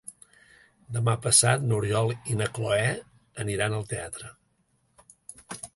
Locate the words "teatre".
3.95-4.33